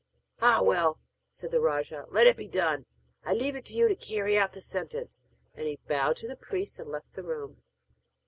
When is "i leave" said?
3.23-3.55